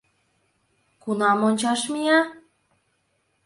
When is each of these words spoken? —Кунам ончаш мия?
—Кунам 1.01 1.39
ончаш 1.47 1.81
мия? 1.93 2.19